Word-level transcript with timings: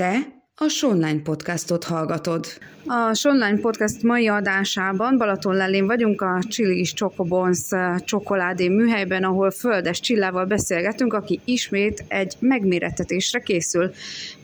Te 0.00 0.18
a 0.54 0.68
Sonline 0.68 1.20
podcastot 1.22 1.84
hallgatod. 1.84 2.46
A 2.86 3.14
Sonline 3.14 3.58
podcast 3.58 4.02
mai 4.02 4.28
adásában 4.28 5.18
Balaton 5.18 5.54
lelén 5.54 5.86
vagyunk 5.86 6.20
a 6.20 6.42
Chili's 6.48 6.94
Chocobons 6.94 7.68
csokoládé 8.04 8.68
műhelyben, 8.68 9.24
ahol 9.24 9.50
Földes 9.50 10.00
Csillával 10.00 10.44
beszélgetünk, 10.44 11.12
aki 11.12 11.40
ismét 11.44 12.04
egy 12.08 12.34
megmérettetésre 12.38 13.40
készül. 13.40 13.90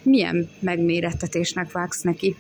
Milyen 0.03 0.49
megmérettetésnek 0.61 1.73
vágsz 1.73 2.01
neki? 2.01 2.37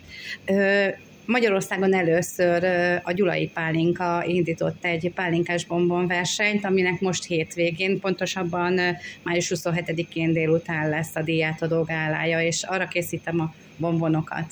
Magyarországon 1.26 1.94
először 1.94 2.64
a 3.02 3.12
Gyulai 3.12 3.50
Pálinka 3.54 4.24
indított 4.26 4.84
egy 4.84 5.12
pálinkás 5.14 5.64
bombon 5.64 6.06
versenyt, 6.06 6.64
aminek 6.64 7.00
most 7.00 7.24
hétvégén, 7.24 8.00
pontosabban 8.00 8.80
május 9.22 9.52
27-én 9.54 10.32
délután 10.32 10.88
lesz 10.88 11.16
a 11.16 11.22
díjátadó 11.22 11.82
gálája, 11.82 12.40
és 12.40 12.62
arra 12.62 12.88
készítem 12.88 13.40
a 13.40 13.54
bombonokat. 13.76 14.44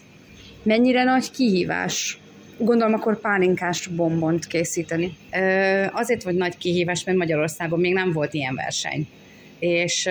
Mennyire 0.62 1.04
nagy 1.04 1.30
kihívás 1.30 2.18
Gondolom 2.58 2.94
akkor 2.94 3.20
pálinkás 3.20 3.86
bombont 3.86 4.46
készíteni. 4.46 5.16
Azért 5.92 6.22
vagy 6.22 6.34
nagy 6.34 6.56
kihívás, 6.56 7.04
mert 7.04 7.18
Magyarországon 7.18 7.80
még 7.80 7.92
nem 7.92 8.12
volt 8.12 8.34
ilyen 8.34 8.54
verseny 8.54 9.06
és 9.64 10.08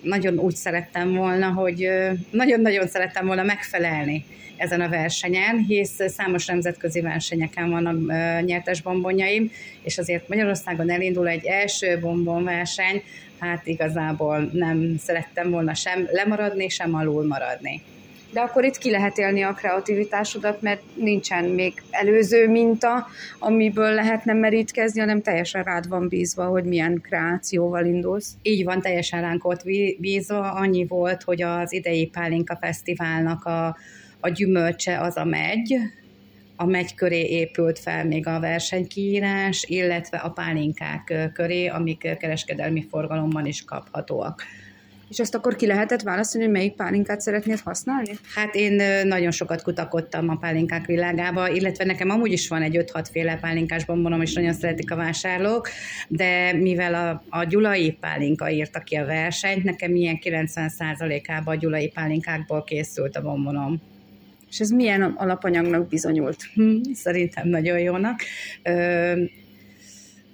nagyon 0.00 0.38
úgy 0.38 0.54
szerettem 0.54 1.14
volna, 1.14 1.52
hogy 1.52 1.88
nagyon-nagyon 2.30 2.86
szerettem 2.86 3.26
volna 3.26 3.42
megfelelni 3.42 4.24
ezen 4.56 4.80
a 4.80 4.88
versenyen, 4.88 5.64
hisz 5.68 5.96
számos 6.06 6.46
nemzetközi 6.46 7.00
versenyeken 7.00 7.70
van 7.70 7.86
a 7.86 8.40
nyertes 8.40 8.82
bombonjaim, 8.82 9.50
és 9.82 9.98
azért 9.98 10.28
Magyarországon 10.28 10.90
elindul 10.90 11.28
egy 11.28 11.44
első 11.44 11.98
bombonverseny, 12.00 13.02
hát 13.38 13.66
igazából 13.66 14.50
nem 14.52 14.96
szerettem 14.98 15.50
volna 15.50 15.74
sem 15.74 16.08
lemaradni, 16.12 16.68
sem 16.68 16.94
alul 16.94 17.26
maradni. 17.26 17.82
De 18.30 18.40
akkor 18.40 18.64
itt 18.64 18.78
ki 18.78 18.90
lehet 18.90 19.18
élni 19.18 19.42
a 19.42 19.52
kreativitásodat, 19.52 20.62
mert 20.62 20.82
nincsen 20.94 21.44
még 21.44 21.82
előző 21.90 22.48
minta, 22.48 23.06
amiből 23.38 23.94
lehetne 23.94 24.32
merítkezni, 24.32 25.00
hanem 25.00 25.22
teljesen 25.22 25.62
rád 25.62 25.88
van 25.88 26.08
bízva, 26.08 26.44
hogy 26.44 26.64
milyen 26.64 27.00
kreációval 27.00 27.84
indulsz. 27.84 28.34
Így 28.42 28.64
van, 28.64 28.80
teljesen 28.80 29.20
ránk 29.20 29.42
volt 29.42 29.62
bízva. 29.98 30.52
Annyi 30.52 30.86
volt, 30.86 31.22
hogy 31.22 31.42
az 31.42 31.72
idei 31.72 32.06
Pálinka 32.06 32.56
Fesztiválnak 32.60 33.44
a, 33.44 33.76
a 34.20 34.28
gyümölcse 34.28 35.00
az 35.00 35.16
a 35.16 35.24
megy, 35.24 35.76
a 36.56 36.66
megy 36.66 36.94
köré 36.94 37.20
épült 37.20 37.78
fel 37.78 38.04
még 38.04 38.26
a 38.26 38.40
versenykiírás, 38.40 39.64
illetve 39.68 40.16
a 40.16 40.30
pálinkák 40.30 41.30
köré, 41.32 41.66
amik 41.66 42.16
kereskedelmi 42.18 42.86
forgalomban 42.90 43.46
is 43.46 43.64
kaphatóak. 43.64 44.42
És 45.08 45.18
azt 45.18 45.34
akkor 45.34 45.56
ki 45.56 45.66
lehetett 45.66 46.02
választani, 46.02 46.44
hogy 46.44 46.52
melyik 46.52 46.74
pálinkát 46.74 47.20
szeretnéd 47.20 47.60
használni? 47.60 48.18
Hát 48.34 48.54
én 48.54 49.06
nagyon 49.06 49.30
sokat 49.30 49.62
kutakodtam 49.62 50.28
a 50.28 50.36
pálinkák 50.36 50.86
világába, 50.86 51.48
illetve 51.48 51.84
nekem 51.84 52.10
amúgy 52.10 52.32
is 52.32 52.48
van 52.48 52.62
egy 52.62 52.84
5-6 52.92 53.06
féle 53.12 53.36
pálinkás 53.36 53.84
bombonom, 53.84 54.22
és 54.22 54.32
nagyon 54.32 54.52
szeretik 54.52 54.90
a 54.90 54.96
vásárlók, 54.96 55.68
de 56.08 56.52
mivel 56.52 56.94
a, 56.94 57.22
a 57.38 57.44
gyulai 57.44 57.92
pálinka 58.00 58.50
írta 58.50 58.80
ki 58.80 58.94
a 58.96 59.04
versenyt, 59.04 59.64
nekem 59.64 59.94
ilyen 59.94 60.18
90%-ában 60.22 61.54
a 61.54 61.58
gyulai 61.58 61.88
pálinkákból 61.88 62.64
készült 62.64 63.16
a 63.16 63.22
bombonom. 63.22 63.80
És 64.50 64.60
ez 64.60 64.70
milyen 64.70 65.02
alapanyagnak 65.02 65.88
bizonyult? 65.88 66.36
Hm, 66.54 66.76
szerintem 66.94 67.48
nagyon 67.48 67.78
jónak. 67.78 68.20
Ö, 68.62 69.22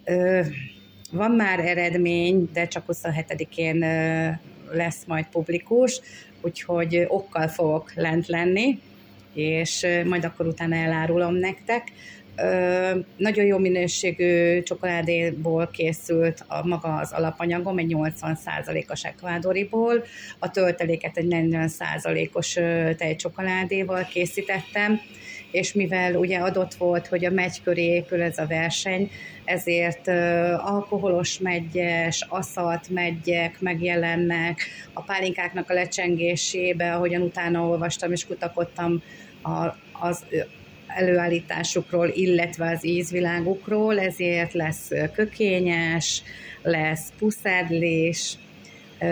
ö, 0.04 0.40
van 1.10 1.30
már 1.30 1.58
eredmény, 1.58 2.48
de 2.52 2.66
csak 2.66 2.84
27-én 2.88 3.84
lesz 4.74 5.04
majd 5.06 5.26
publikus, 5.26 6.00
úgyhogy 6.40 7.04
okkal 7.08 7.48
fogok 7.48 7.92
lent 7.94 8.26
lenni, 8.26 8.78
és 9.34 9.86
majd 10.04 10.24
akkor 10.24 10.46
utána 10.46 10.76
elárulom 10.76 11.34
nektek. 11.34 11.92
Ö, 12.36 12.98
nagyon 13.16 13.44
jó 13.44 13.58
minőségű 13.58 14.62
csokoládéból 14.62 15.68
készült 15.72 16.44
a 16.48 16.66
maga 16.66 16.96
az 16.96 17.12
alapanyagom, 17.12 17.78
egy 17.78 17.94
80%-os 17.96 19.04
ekvádoriból, 19.04 20.04
a 20.38 20.50
tölteléket 20.50 21.16
egy 21.16 21.26
40%-os 21.30 22.52
tejcsokoládéval 22.96 24.04
készítettem, 24.04 25.00
és 25.52 25.72
mivel 25.72 26.14
ugye 26.14 26.38
adott 26.38 26.74
volt, 26.74 27.06
hogy 27.06 27.24
a 27.24 27.30
megy 27.30 27.62
köré 27.62 27.84
épül 27.84 28.22
ez 28.22 28.38
a 28.38 28.46
verseny, 28.46 29.10
ezért 29.44 30.08
alkoholos 30.58 31.38
megyes, 31.38 32.26
aszalt 32.28 32.88
megyek 32.88 33.60
megjelennek, 33.60 34.60
a 34.92 35.02
pálinkáknak 35.02 35.70
a 35.70 35.74
lecsengésébe, 35.74 36.94
ahogyan 36.94 37.22
utána 37.22 37.66
olvastam 37.66 38.12
és 38.12 38.26
kutakodtam 38.26 39.02
a, 39.42 39.66
az 39.92 40.24
előállításukról, 40.86 42.08
illetve 42.08 42.70
az 42.70 42.86
ízvilágukról, 42.86 44.00
ezért 44.00 44.52
lesz 44.52 44.90
kökényes, 45.14 46.22
lesz 46.62 47.12
puszádlés, 47.18 48.36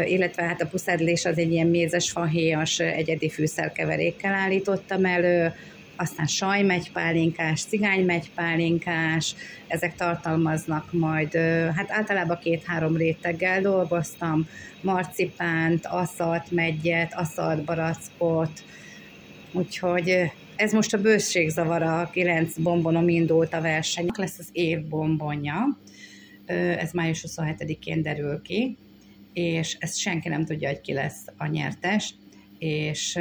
illetve 0.04 0.42
hát 0.42 0.62
a 0.62 0.66
puszádlés 0.66 1.24
az 1.24 1.38
egy 1.38 1.52
ilyen 1.52 1.66
mézes 1.66 2.10
fahéjas 2.10 2.78
egyedi 2.78 3.28
fűszerkeverékkel 3.28 4.34
állítottam 4.34 5.04
elő, 5.04 5.52
aztán 6.00 6.26
sajmegypálinkás, 6.26 7.62
cigánymegypálinkás, 7.62 9.34
ezek 9.66 9.94
tartalmaznak 9.94 10.92
majd, 10.92 11.34
hát 11.74 11.90
általában 11.90 12.38
két-három 12.42 12.96
réteggel 12.96 13.60
dolgoztam, 13.60 14.48
marcipánt, 14.80 15.86
aszalt 15.86 16.50
megyet, 16.50 17.14
aszalt 17.14 17.64
barackot, 17.64 18.64
úgyhogy 19.52 20.32
ez 20.56 20.72
most 20.72 20.94
a 20.94 21.00
bőségzavara, 21.00 22.10
kilenc 22.12 22.58
bombonom 22.58 23.08
indult 23.08 23.54
a 23.54 23.60
verseny. 23.60 24.06
Lesz 24.16 24.38
az 24.38 24.48
év 24.52 24.80
bombonja, 24.80 25.78
ez 26.78 26.92
május 26.92 27.24
27-én 27.28 28.02
derül 28.02 28.42
ki, 28.42 28.76
és 29.32 29.76
ezt 29.80 29.98
senki 29.98 30.28
nem 30.28 30.44
tudja, 30.44 30.68
hogy 30.68 30.80
ki 30.80 30.92
lesz 30.92 31.24
a 31.36 31.46
nyertes, 31.46 32.14
és 32.58 33.18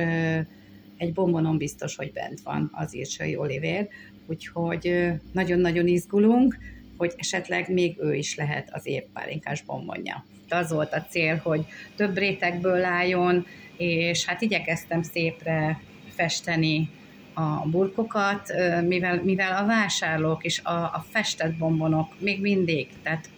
egy 1.00 1.14
bombonon 1.14 1.58
biztos, 1.58 1.96
hogy 1.96 2.12
bent 2.12 2.42
van 2.42 2.70
az 2.74 2.96
Írsai 2.96 3.36
Olivér, 3.36 3.88
úgyhogy 4.26 5.12
nagyon-nagyon 5.32 5.88
izgulunk, 5.88 6.58
hogy 6.98 7.14
esetleg 7.18 7.74
még 7.74 7.98
ő 8.00 8.14
is 8.16 8.36
lehet 8.36 8.70
az 8.72 8.86
évpálinkás 8.86 9.62
bombonja. 9.62 10.26
Az 10.50 10.72
volt 10.72 10.94
a 10.94 11.06
cél, 11.10 11.36
hogy 11.36 11.66
több 11.96 12.18
rétegből 12.18 12.84
álljon, 12.84 13.46
és 13.78 14.26
hát 14.26 14.42
igyekeztem 14.42 15.02
szépre 15.02 15.82
festeni 16.08 16.90
a 17.34 17.68
burkokat, 17.68 18.54
mivel, 18.88 19.22
mivel 19.24 19.64
a 19.64 19.66
vásárlók 19.66 20.44
és 20.44 20.62
a, 20.64 20.72
a 20.72 21.06
festett 21.10 21.58
bombonok 21.58 22.20
még 22.20 22.42
mindig, 22.42 22.88
tehát 23.04 23.30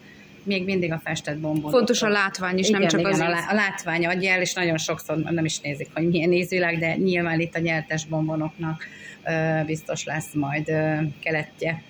még 0.44 0.66
mindig 0.66 0.92
a 0.92 1.02
festett 1.04 1.38
bombon. 1.38 1.72
Fontos 1.72 2.02
a 2.02 2.10
látvány 2.10 2.58
is, 2.58 2.68
igen, 2.68 2.80
nem 2.80 2.90
csak 2.90 3.00
igen, 3.00 3.12
az 3.12 3.20
a, 3.20 3.30
lá- 3.30 3.50
a 3.50 3.54
látvány 3.54 4.06
adja 4.06 4.32
el, 4.32 4.42
és 4.42 4.54
nagyon 4.54 4.78
sokszor 4.78 5.18
nem 5.18 5.46
is 5.46 5.60
nézik, 5.60 5.88
hogy 5.94 6.08
milyen 6.10 6.32
ízvilág, 6.32 6.80
de 6.80 6.96
nyilván 6.96 7.40
itt 7.40 7.56
a 7.56 7.60
nyertes 7.60 8.06
bombonoknak 8.06 8.84
ö, 9.26 9.64
biztos 9.66 10.06
lesz 10.06 10.34
majd 10.34 10.70
ö, 10.70 10.94
keletje. 11.20 11.82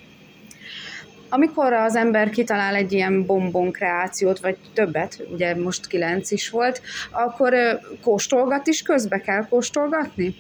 Amikor 1.30 1.74
az 1.74 1.96
ember 1.96 2.30
kitalál 2.30 2.76
egy 2.76 2.92
ilyen 2.92 3.26
bombon 3.26 3.72
kreációt, 3.72 4.40
vagy 4.40 4.58
többet, 4.74 5.24
ugye 5.34 5.56
most 5.56 5.88
kilenc 5.88 6.32
is 6.32 6.50
volt, 6.50 6.82
akkor 7.12 7.54
ö, 7.54 7.74
kóstolgat 8.02 8.68
is, 8.68 8.82
közbe 8.82 9.20
kell 9.20 9.48
kóstolgatni? 9.48 10.36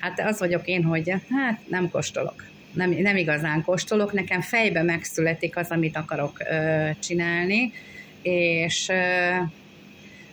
Hát 0.00 0.20
az 0.20 0.38
vagyok 0.38 0.66
én, 0.66 0.84
hogy 0.84 1.10
hát 1.10 1.60
nem 1.68 1.90
kóstolok 1.90 2.49
nem, 2.72 2.90
nem 2.90 3.16
igazán 3.16 3.62
kóstolok, 3.62 4.12
nekem 4.12 4.40
fejbe 4.40 4.82
megszületik 4.82 5.56
az, 5.56 5.70
amit 5.70 5.96
akarok 5.96 6.40
ö, 6.50 6.88
csinálni, 7.00 7.72
és 8.22 8.88
ö, 8.88 8.94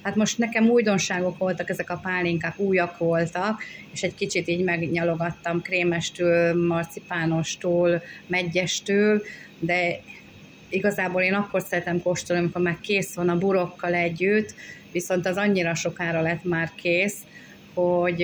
hát 0.01 0.15
most 0.15 0.37
nekem 0.37 0.69
újdonságok 0.69 1.37
voltak, 1.37 1.69
ezek 1.69 1.89
a 1.89 1.99
pálinkák 2.03 2.59
újak 2.59 2.97
voltak, 2.97 3.63
és 3.93 4.03
egy 4.03 4.15
kicsit 4.15 4.47
így 4.47 4.63
megnyalogattam 4.63 5.61
krémestől, 5.61 6.67
marcipánostól, 6.67 8.01
megyestől, 8.27 9.21
de 9.59 9.99
igazából 10.69 11.21
én 11.21 11.33
akkor 11.33 11.61
szeretem 11.61 12.01
kóstolni, 12.01 12.41
amikor 12.41 12.61
már 12.61 12.77
kész 12.81 13.15
van 13.15 13.29
a 13.29 13.37
burokkal 13.37 13.93
együtt, 13.93 14.53
viszont 14.91 15.25
az 15.25 15.37
annyira 15.37 15.75
sokára 15.75 16.21
lett 16.21 16.43
már 16.43 16.71
kész, 16.75 17.17
hogy 17.73 18.23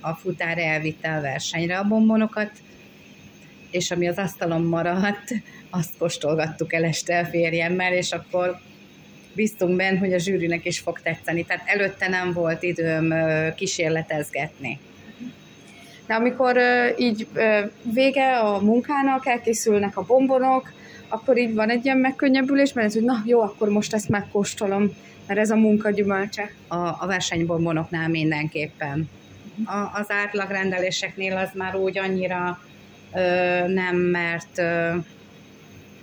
a 0.00 0.14
futár 0.14 0.58
elvitte 0.58 1.14
a 1.14 1.20
versenyre 1.20 1.78
a 1.78 1.88
bombonokat, 1.88 2.50
és 3.70 3.90
ami 3.90 4.08
az 4.08 4.16
asztalon 4.16 4.62
maradt, 4.62 5.34
azt 5.70 5.90
kóstolgattuk 5.98 6.72
el 6.72 6.84
este 6.84 7.18
a 7.18 7.24
férjemmel, 7.24 7.92
és 7.92 8.12
akkor 8.12 8.58
biztunk 9.32 9.76
benne, 9.76 9.98
hogy 9.98 10.12
a 10.12 10.18
zsűrinek 10.18 10.64
is 10.64 10.78
fog 10.78 11.00
tetszeni. 11.00 11.44
Tehát 11.44 11.68
előtte 11.68 12.08
nem 12.08 12.32
volt 12.32 12.62
időm 12.62 13.14
kísérletezgetni. 13.56 14.78
De 16.06 16.14
amikor 16.14 16.56
így 16.98 17.26
vége 17.82 18.38
a 18.38 18.60
munkának, 18.60 19.26
elkészülnek 19.26 19.96
a 19.96 20.02
bombonok, 20.02 20.72
akkor 21.08 21.38
így 21.38 21.54
van 21.54 21.70
egy 21.70 21.84
ilyen 21.84 21.98
megkönnyebbülés, 21.98 22.72
mert 22.72 22.86
ez, 22.86 22.94
hogy 22.94 23.02
na 23.02 23.22
jó, 23.24 23.40
akkor 23.40 23.68
most 23.68 23.94
ezt 23.94 24.08
megkóstolom, 24.08 24.96
mert 25.26 25.40
ez 25.40 25.50
a 25.50 25.56
munka 25.56 25.90
gyümölcse. 25.90 26.50
A, 26.68 26.76
a 26.76 27.04
versenybombonoknál 27.06 28.08
mindenképpen. 28.08 29.08
a, 29.64 29.98
az 29.98 30.10
átlagrendeléseknél 30.10 31.36
az 31.36 31.48
már 31.54 31.76
úgy 31.76 31.98
annyira 31.98 32.58
nem, 33.66 33.96
mert 33.96 34.60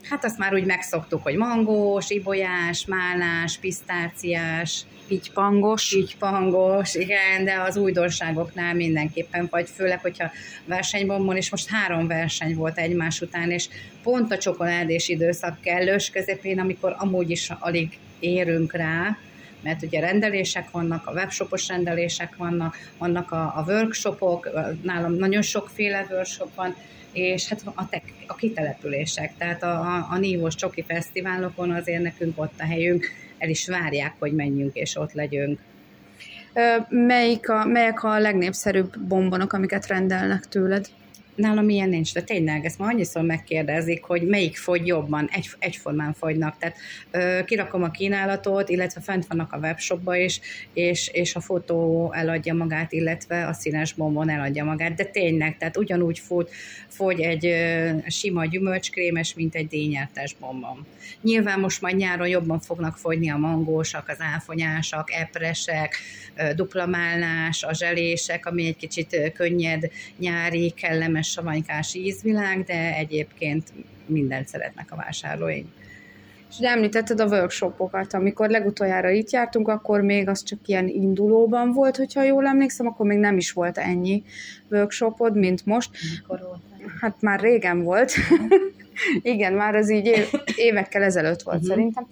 hát 0.10 0.25
azt 0.25 0.38
már 0.38 0.54
úgy 0.54 0.66
megszoktuk, 0.66 1.24
hogy 1.24 1.36
mangós, 1.36 2.10
ibolyás, 2.10 2.86
málnás, 2.86 3.57
pisztáciás, 3.57 4.86
Pitypangos. 5.07 5.90
Pitypangos, 5.90 6.96
igen, 6.96 7.44
de 7.44 7.62
az 7.68 7.78
újdonságoknál 7.78 8.74
mindenképpen, 8.74 9.48
vagy 9.52 9.69
főleg, 9.69 10.00
hogyha 10.00 10.31
versenybombon, 10.66 11.36
és 11.36 11.52
most 11.52 11.69
három 11.69 12.07
verseny 12.07 12.56
volt 12.56 12.78
egymás 12.78 13.22
után, 13.22 13.51
és 13.51 13.68
pont 14.04 14.31
a 14.31 14.38
csokoládés 14.38 15.10
időszak 15.10 15.62
kellős 15.62 16.10
közepén, 16.10 16.60
amikor 16.60 16.96
amúgy 16.98 17.30
is 17.30 17.51
alig 17.60 17.98
érünk 18.19 18.74
rá, 18.74 19.18
mert 19.66 19.84
ugye 19.84 20.00
rendelések 20.00 20.72
vannak, 20.72 21.08
a 21.08 21.12
webshopos 21.12 21.68
rendelések 21.68 22.36
vannak, 22.36 22.76
vannak 22.98 23.32
a, 23.32 23.42
a 23.42 23.64
workshopok, 23.68 24.50
nálam 24.82 25.14
nagyon 25.14 25.42
sokféle 25.42 26.08
workshop 26.10 26.56
van, 26.56 26.76
és 27.12 27.48
hát 27.48 27.62
a, 27.76 27.90
te, 27.90 28.02
a 28.28 28.36
kitelepülések, 28.36 29.38
tehát 29.38 29.64
a, 29.64 29.80
a, 29.80 30.08
a 30.10 30.18
Nívós 30.18 30.56
Csoki 30.56 30.84
Fesztiválokon 30.88 31.72
azért 31.72 32.02
nekünk 32.02 32.40
ott 32.42 32.60
a 32.60 32.66
helyünk, 32.66 33.12
el 33.38 33.50
is 33.50 33.68
várják, 33.68 34.14
hogy 34.20 34.34
menjünk 34.34 34.76
és 34.76 34.96
ott 34.96 35.14
legyünk. 35.14 35.60
Melyik 36.90 37.50
a, 37.50 37.66
melyek 37.66 38.04
a 38.04 38.20
legnépszerűbb 38.20 39.00
bombonok, 39.00 39.54
amiket 39.54 39.88
rendelnek 39.88 40.48
tőled? 40.48 40.88
Nálam 41.36 41.70
ilyen 41.70 41.90
nincs, 41.90 42.14
de 42.14 42.22
tényleg 42.22 42.66
ezt 42.66 42.78
ma 42.78 42.86
annyiszor 42.86 43.24
megkérdezik, 43.24 44.04
hogy 44.04 44.22
melyik 44.22 44.58
fogy 44.58 44.88
jobban, 44.88 45.30
egy, 45.32 45.50
egyformán 45.60 46.14
fogynak. 46.14 46.58
Tehát 46.58 46.76
ö, 47.12 47.44
kirakom 47.46 47.84
a 47.84 47.92
kínálatot, 47.92 48.70
illetve 48.70 49.02
fent 49.02 49.28
vannak 49.28 49.54
a 49.54 49.58
webshopba 49.58 50.16
is, 50.16 50.40
és, 50.74 51.08
és 51.14 51.36
a 51.36 51.40
fotó 51.40 52.12
eladja 52.14 52.54
magát, 52.54 52.92
illetve 52.92 53.48
a 53.48 53.54
színes 53.54 53.94
bombon 53.94 54.30
eladja 54.30 54.64
magát, 54.64 54.94
de 54.94 55.04
tényleg, 55.04 55.58
tehát 55.58 55.78
ugyanúgy 55.78 56.20
fogy, 56.20 56.50
fogy 56.88 57.22
egy 57.22 57.46
ö, 57.46 57.90
sima 58.08 58.46
gyümölcskrémes, 58.46 59.34
mint 59.34 59.56
egy 59.56 59.68
díjnyertes 59.68 60.36
bombon. 60.40 60.86
Nyilván 61.22 61.60
most 61.60 61.82
majd 61.82 61.96
nyáron 61.96 62.28
jobban 62.28 62.60
fognak 62.60 62.98
fogyni 62.98 63.30
a 63.30 63.38
mangósak, 63.38 64.10
az 64.10 64.18
áfonyások, 64.20 65.12
epresek, 65.12 65.98
duplamálnás, 66.56 67.64
a 67.64 67.74
zselések, 67.74 68.46
ami 68.46 68.66
egy 68.66 68.76
kicsit 68.76 69.32
könnyed, 69.34 69.92
nyári, 70.18 70.70
kellemes, 70.70 71.25
savanykás 71.30 71.94
ízvilág, 71.94 72.63
de 72.63 72.95
egyébként 72.95 73.74
mindent 74.06 74.48
szeretnek 74.48 74.92
a 74.92 74.95
vásárlóink. 74.95 75.68
És 76.50 76.57
ugye 76.57 76.69
említetted 76.69 77.19
a 77.19 77.25
workshopokat, 77.25 78.13
amikor 78.13 78.50
legutoljára 78.50 79.10
itt 79.10 79.30
jártunk, 79.30 79.68
akkor 79.68 80.01
még 80.01 80.27
az 80.27 80.44
csak 80.44 80.60
ilyen 80.66 80.88
indulóban 80.88 81.72
volt, 81.72 81.98
hogyha 81.98 82.24
jól 82.24 82.45
emlékszem, 82.45 82.88
akkor 82.88 83.06
még 83.06 83.18
nem 83.18 83.38
is 83.38 83.51
volt 83.51 83.77
ennyi 83.77 84.24
workshopod, 84.69 85.38
mint 85.38 85.66
most. 85.66 85.89
Mikor 86.19 86.39
volt? 86.39 86.62
Hát 87.01 87.22
már 87.22 87.39
régen 87.39 87.83
volt. 87.83 88.13
Igen, 89.22 89.54
már 89.54 89.76
az 89.76 89.92
így 89.92 90.28
évekkel 90.56 91.04
ezelőtt 91.04 91.42
volt 91.42 91.58
uh-huh. 91.58 91.72
szerintem. 91.72 92.08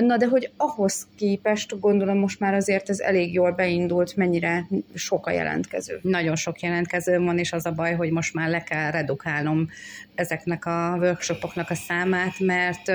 Na 0.00 0.16
de 0.16 0.26
hogy 0.26 0.50
ahhoz 0.56 1.06
képest 1.16 1.80
gondolom 1.80 2.18
most 2.18 2.40
már 2.40 2.54
azért 2.54 2.88
ez 2.88 2.98
elég 2.98 3.32
jól 3.32 3.50
beindult, 3.50 4.16
mennyire 4.16 4.66
sok 4.94 5.26
a 5.26 5.30
jelentkező. 5.30 5.98
Nagyon 6.02 6.36
sok 6.36 6.60
jelentkező 6.60 7.18
van, 7.18 7.38
és 7.38 7.52
az 7.52 7.66
a 7.66 7.72
baj, 7.72 7.94
hogy 7.94 8.10
most 8.10 8.34
már 8.34 8.48
le 8.48 8.62
kell 8.62 8.90
redukálnom 8.90 9.68
ezeknek 10.14 10.66
a 10.66 10.96
workshopoknak 11.00 11.70
a 11.70 11.74
számát, 11.74 12.38
mert 12.38 12.92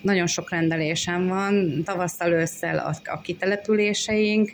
nagyon 0.00 0.26
sok 0.26 0.50
rendelésem 0.50 1.26
van, 1.26 1.82
tavasszal 1.84 2.32
ősszel 2.32 2.78
a, 2.78 3.10
a 3.10 3.20
kitelepüléseink, 3.20 4.52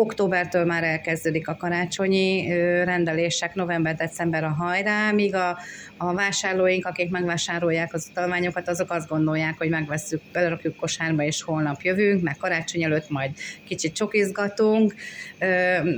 októbertől 0.00 0.64
már 0.64 0.84
elkezdődik 0.84 1.48
a 1.48 1.56
karácsonyi 1.56 2.48
rendelések, 2.84 3.54
november-december 3.54 4.44
a 4.44 4.48
hajrá, 4.48 5.10
míg 5.10 5.34
a, 5.34 5.58
a 5.96 6.14
vásárlóink, 6.14 6.86
akik 6.86 7.10
megvásárolják 7.10 7.94
az 7.94 8.06
utalványokat, 8.10 8.68
azok 8.68 8.90
azt 8.90 9.08
gondolják, 9.08 9.54
hogy 9.58 9.68
megveszünk, 9.68 10.22
belerakjuk 10.32 10.76
kosárba, 10.76 11.22
és 11.22 11.42
holnap 11.42 11.80
jövünk, 11.82 12.22
meg 12.22 12.36
karácsony 12.36 12.82
előtt 12.82 13.10
majd 13.10 13.30
kicsit 13.64 13.94
csokizgatunk. 13.94 14.94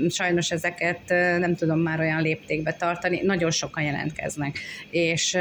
Sajnos 0.09 0.51
ezeket 0.51 1.09
nem 1.39 1.55
tudom 1.55 1.79
már 1.79 2.01
olyan 2.01 2.23
léptékbe 2.23 2.73
tartani, 2.73 3.21
nagyon 3.25 3.51
sokan 3.51 3.83
jelentkeznek. 3.83 4.59
És 4.91 5.39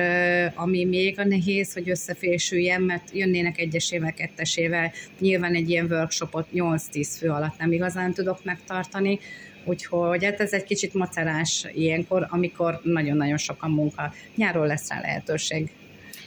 ami 0.56 0.86
még 0.86 1.20
a 1.20 1.24
nehéz, 1.24 1.74
hogy 1.74 1.90
összefésüljen, 1.90 2.82
mert 2.82 3.10
jönnének 3.14 3.60
egyesével, 3.60 4.14
kettesével, 4.14 4.92
nyilván 5.20 5.54
egy 5.54 5.70
ilyen 5.70 5.86
workshopot 5.86 6.48
8-10 6.54 7.08
fő 7.18 7.30
alatt 7.30 7.58
nem 7.58 7.72
igazán 7.72 8.14
tudok 8.14 8.44
megtartani, 8.52 9.20
Úgyhogy 9.64 10.24
hát 10.24 10.40
ez 10.40 10.54
egy 10.54 10.64
kicsit 10.64 10.94
macerás 10.94 11.68
ilyenkor, 11.74 12.28
amikor 12.30 12.80
nagyon-nagyon 12.84 13.38
sok 13.38 13.64
a 13.64 13.68
munka. 13.68 14.14
Nyáron 14.36 14.68
lesz 14.68 14.90
rá 14.90 15.00
lehetőség. 15.00 15.72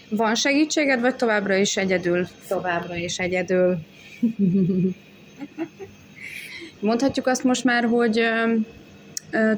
Van 0.09 0.35
segítséged, 0.35 1.01
vagy 1.01 1.17
továbbra 1.17 1.55
is 1.55 1.77
egyedül? 1.77 2.27
Továbbra 2.49 2.97
is 2.97 3.19
egyedül. 3.19 3.79
Mondhatjuk 6.81 7.27
azt 7.27 7.45
most 7.45 7.65
már, 7.65 7.85
hogy 7.85 8.21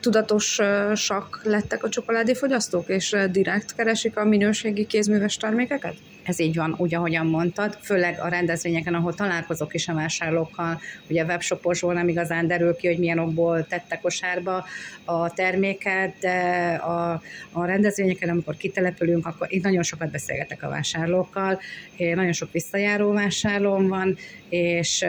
tudatosak 0.00 1.40
lettek 1.44 1.84
a 1.84 1.88
csokoládéfogyasztók, 1.88 2.88
és 2.88 3.16
direkt 3.30 3.74
keresik 3.74 4.16
a 4.16 4.24
minőségi 4.24 4.86
kézműves 4.86 5.36
termékeket? 5.36 5.94
Ez 6.22 6.40
így 6.40 6.56
van, 6.56 6.74
úgy, 6.78 6.94
ahogyan 6.94 7.26
mondtad, 7.26 7.78
főleg 7.82 8.20
a 8.20 8.28
rendezvényeken, 8.28 8.94
ahol 8.94 9.14
találkozok 9.14 9.74
is 9.74 9.88
a 9.88 9.94
vásárlókkal, 9.94 10.80
ugye 11.08 11.22
a 11.22 11.26
webshoposból 11.26 11.94
nem 11.94 12.08
igazán 12.08 12.46
derül 12.46 12.76
ki, 12.76 12.86
hogy 12.86 12.98
milyen 12.98 13.18
okból 13.18 13.66
tette 13.66 13.98
kosárba 13.98 14.64
a 15.04 15.32
terméket, 15.32 16.14
de 16.20 16.38
a, 16.74 17.22
a 17.52 17.64
rendezvényeken, 17.64 18.28
amikor 18.28 18.56
kitelepülünk, 18.56 19.26
akkor 19.26 19.46
itt 19.50 19.62
nagyon 19.62 19.82
sokat 19.82 20.10
beszélgetek 20.10 20.62
a 20.62 20.68
vásárlókkal, 20.68 21.60
nagyon 21.96 22.32
sok 22.32 22.52
visszajáró 22.52 23.12
vásárlóm 23.12 23.88
van, 23.88 24.16
és 24.48 25.04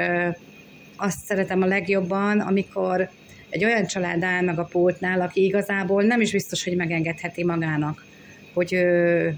azt 0.95 1.25
szeretem 1.25 1.61
a 1.61 1.65
legjobban, 1.65 2.39
amikor 2.39 3.09
egy 3.49 3.63
olyan 3.63 3.85
család 3.85 4.23
áll 4.23 4.41
meg 4.41 4.59
a 4.59 4.63
pultnál, 4.63 5.21
aki 5.21 5.43
igazából 5.43 6.03
nem 6.03 6.21
is 6.21 6.31
biztos, 6.31 6.63
hogy 6.63 6.75
megengedheti 6.75 7.43
magának, 7.43 8.05
hogy 8.53 8.73
ő 8.73 9.37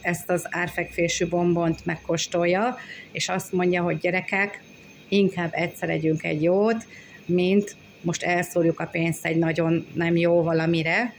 ezt 0.00 0.30
az 0.30 0.46
árfekvésű 0.50 1.28
bombont 1.28 1.86
megkóstolja, 1.86 2.76
és 3.12 3.28
azt 3.28 3.52
mondja, 3.52 3.82
hogy 3.82 3.98
gyerekek, 3.98 4.62
inkább 5.08 5.50
egyszer 5.52 5.90
együnk 5.90 6.24
egy 6.24 6.42
jót, 6.42 6.86
mint 7.24 7.76
most 8.00 8.22
elszórjuk 8.22 8.80
a 8.80 8.86
pénzt 8.86 9.26
egy 9.26 9.36
nagyon 9.36 9.86
nem 9.94 10.16
jó 10.16 10.42
valamire, 10.42 11.14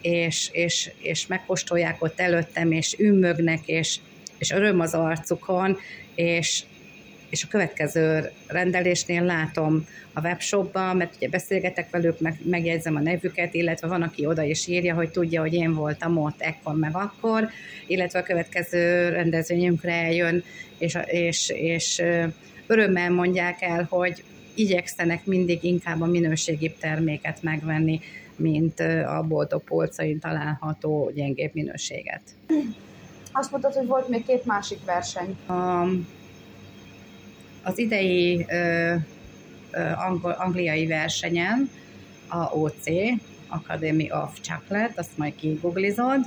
és, 0.00 0.48
és, 0.52 0.90
és 0.98 1.26
megkóstolják 1.26 2.02
ott 2.02 2.20
előttem, 2.20 2.72
és 2.72 2.96
ümmögnek, 2.98 3.60
és, 3.66 3.98
és 4.38 4.50
öröm 4.50 4.80
az 4.80 4.94
arcukon, 4.94 5.78
és, 6.14 6.62
és 7.34 7.42
a 7.44 7.48
következő 7.48 8.30
rendelésnél 8.46 9.22
látom 9.22 9.86
a 10.12 10.20
webshopban, 10.20 10.96
mert 10.96 11.14
ugye 11.16 11.28
beszélgetek 11.28 11.90
velük, 11.90 12.20
meg, 12.20 12.38
megjegyzem 12.44 12.96
a 12.96 13.00
nevüket, 13.00 13.54
illetve 13.54 13.88
van, 13.88 14.02
aki 14.02 14.26
oda 14.26 14.42
is 14.42 14.66
írja, 14.66 14.94
hogy 14.94 15.10
tudja, 15.10 15.40
hogy 15.40 15.54
én 15.54 15.74
voltam 15.74 16.16
ott 16.16 16.40
ekkor 16.40 16.74
meg 16.74 16.96
akkor, 16.96 17.48
illetve 17.86 18.18
a 18.18 18.22
következő 18.22 19.08
rendezvényünkre 19.08 19.92
eljön, 19.92 20.44
és, 20.78 20.98
és, 21.06 21.48
és 21.48 22.02
örömmel 22.66 23.10
mondják 23.10 23.62
el, 23.62 23.86
hogy 23.90 24.24
igyekszenek 24.54 25.26
mindig 25.26 25.64
inkább 25.64 26.00
a 26.00 26.06
minőségibb 26.06 26.76
terméket 26.78 27.42
megvenni, 27.42 28.00
mint 28.36 28.80
a 29.06 29.24
boltok 29.28 29.64
polcain 29.64 30.18
található 30.18 31.10
gyengébb 31.14 31.50
minőséget. 31.54 32.22
Azt 33.32 33.50
mondtad, 33.50 33.72
hogy 33.72 33.86
volt 33.86 34.08
még 34.08 34.24
két 34.26 34.44
másik 34.44 34.84
verseny. 34.84 35.36
A, 35.46 35.86
az 37.64 37.78
idei 37.78 38.46
ö, 38.48 38.94
ö, 39.70 39.90
angol, 39.96 40.30
angliai 40.30 40.86
versenyen 40.86 41.70
a 42.28 42.56
OC, 42.56 42.84
Academy 43.48 44.10
of 44.10 44.40
Chocolate, 44.40 44.92
azt 44.96 45.18
majd 45.18 45.34
kiguglizod. 45.34 46.20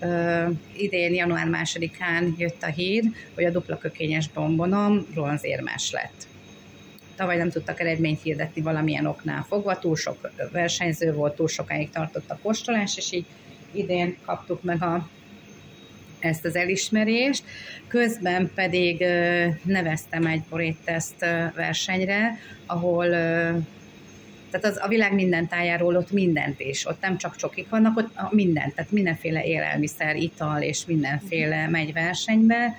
Uh, 0.00 0.50
idén 0.76 1.14
január 1.14 1.48
másodikán 1.48 2.34
jött 2.38 2.62
a 2.62 2.66
hír, 2.66 3.04
hogy 3.34 3.44
a 3.44 3.50
dupla 3.50 3.78
kökényes 3.78 4.28
bombonom 4.28 5.06
bronzérmes 5.12 5.90
lett. 5.90 6.26
Tavaly 7.16 7.36
nem 7.36 7.50
tudtak 7.50 7.80
eredményt 7.80 8.22
hirdetni 8.22 8.62
valamilyen 8.62 9.06
oknál 9.06 9.44
fogva, 9.48 9.78
túl 9.78 9.96
sok 9.96 10.30
versenyző 10.52 11.12
volt, 11.12 11.34
túl 11.34 11.48
sokáig 11.48 11.90
tartott 11.90 12.30
a 12.30 12.38
kóstolás, 12.42 12.96
és 12.96 13.12
így 13.12 13.26
idén 13.72 14.16
kaptuk 14.24 14.62
meg 14.62 14.82
a 14.82 15.08
ezt 16.26 16.44
az 16.44 16.56
elismerést. 16.56 17.44
Közben 17.88 18.50
pedig 18.54 19.04
neveztem 19.62 20.26
egy 20.26 20.42
borétteszt 20.50 21.20
versenyre, 21.54 22.38
ahol 22.66 23.06
Tehát 24.60 24.76
az 24.76 24.84
a 24.84 24.88
világ 24.88 25.14
minden 25.14 25.48
tájáról 25.48 25.96
ott 25.96 26.10
mindent 26.10 26.60
is, 26.60 26.86
ott 26.86 27.00
nem 27.00 27.16
csak 27.16 27.36
csokik 27.36 27.68
vannak, 27.68 27.96
ott 27.96 28.32
mindent, 28.32 28.74
tehát 28.74 28.90
mindenféle 28.90 29.44
élelmiszer, 29.44 30.16
ital 30.16 30.62
és 30.62 30.86
mindenféle 30.86 31.68
megy 31.68 31.92
versenybe, 31.92 32.76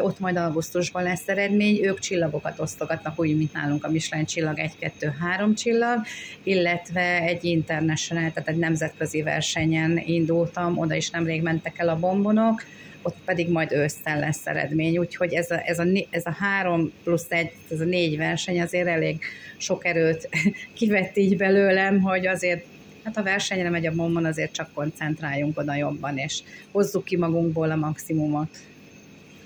ott 0.00 0.18
majd 0.18 0.36
augusztusban 0.36 1.02
lesz 1.02 1.28
eredmény, 1.28 1.78
ők 1.82 1.98
csillagokat 1.98 2.60
osztogatnak, 2.60 3.20
úgy, 3.20 3.36
mint 3.36 3.52
nálunk 3.52 3.84
a 3.84 3.90
Michelin 3.90 4.24
csillag 4.24 4.58
1, 4.58 4.72
2, 4.78 5.14
3 5.20 5.54
csillag, 5.54 6.00
illetve 6.42 7.20
egy 7.20 7.44
international, 7.44 8.30
tehát 8.30 8.48
egy 8.48 8.56
nemzetközi 8.56 9.22
versenyen 9.22 10.02
indultam, 10.04 10.78
oda 10.78 10.94
is 10.94 11.10
nemrég 11.10 11.42
mentek 11.42 11.78
el 11.78 11.88
a 11.88 11.98
bombonok, 11.98 12.64
ott 13.02 13.16
pedig 13.24 13.50
majd 13.50 13.72
ősszel 13.72 14.18
lesz 14.18 14.46
eredmény, 14.46 14.98
úgyhogy 14.98 15.32
ez 15.32 15.50
a, 15.50 15.68
ez 15.68 15.78
a, 15.78 15.86
ez 16.10 16.26
a 16.26 16.36
három 16.38 16.92
plusz 17.04 17.26
egy, 17.28 17.52
ez 17.70 17.80
a 17.80 17.84
négy 17.84 18.16
verseny 18.16 18.60
azért 18.60 18.88
elég 18.88 19.20
sok 19.56 19.84
erőt 19.84 20.28
kivett 20.78 21.16
így 21.16 21.36
belőlem, 21.36 22.00
hogy 22.00 22.26
azért 22.26 22.64
hát 23.04 23.16
a 23.16 23.22
versenyre 23.22 23.70
megy 23.70 23.86
a 23.86 23.94
bombon, 23.94 24.24
azért 24.24 24.52
csak 24.52 24.72
koncentráljunk 24.74 25.58
oda 25.58 25.74
jobban, 25.74 26.18
és 26.18 26.42
hozzuk 26.72 27.04
ki 27.04 27.16
magunkból 27.16 27.70
a 27.70 27.76
maximumot. 27.76 28.58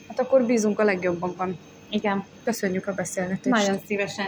Hát 0.08 0.20
akkor 0.20 0.46
bízunk 0.46 0.78
a 0.78 0.84
legjobbakban. 0.84 1.58
Igen. 1.90 2.24
Köszönjük 2.44 2.86
a 2.86 2.92
beszélgetést. 2.92 3.54
Nagyon 3.54 3.80
szívesen. 3.86 4.26